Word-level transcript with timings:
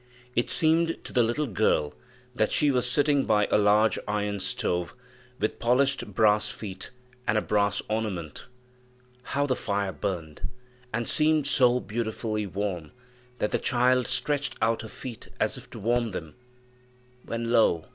It 0.35 0.49
seemed 0.49 0.97
to 1.03 1.13
the 1.13 1.21
little 1.21 1.45
girl 1.45 1.93
that 2.33 2.51
she 2.51 2.71
was 2.71 2.89
sitting 2.89 3.25
by 3.25 3.47
a 3.51 3.59
large 3.59 3.99
iron 4.07 4.39
stove, 4.39 4.95
with 5.37 5.59
polished 5.59 6.15
brass 6.15 6.49
feet 6.49 6.89
and 7.27 7.37
a 7.37 7.41
brass 7.43 7.83
ornament. 7.87 8.45
How 9.21 9.45
the 9.45 9.55
fire 9.55 9.91
burned! 9.91 10.49
and 10.91 11.07
seemed 11.07 11.45
so 11.45 11.79
beautifully 11.79 12.47
warm 12.47 12.93
that 13.37 13.51
the 13.51 13.59
child 13.59 14.07
stretched 14.07 14.55
out 14.59 14.81
her 14.81 14.87
feet 14.87 15.27
as 15.39 15.55
if 15.55 15.69
to 15.69 15.77
warm 15.77 16.09
them, 16.09 16.33
when, 17.25 17.51
lo! 17.51 17.85